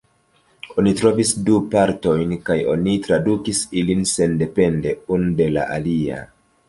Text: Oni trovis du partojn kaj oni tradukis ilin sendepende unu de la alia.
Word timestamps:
Oni 0.83 0.93
trovis 1.01 1.33
du 1.49 1.59
partojn 1.75 2.33
kaj 2.47 2.57
oni 2.73 2.95
tradukis 3.09 3.61
ilin 3.83 4.01
sendepende 4.13 4.95
unu 5.19 5.31
de 5.43 5.51
la 5.59 5.69
alia. 5.77 6.19